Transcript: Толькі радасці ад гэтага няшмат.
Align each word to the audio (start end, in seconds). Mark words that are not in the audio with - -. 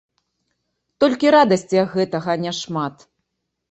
Толькі 1.05 1.33
радасці 1.37 1.81
ад 1.85 1.89
гэтага 1.95 2.31
няшмат. 2.45 2.95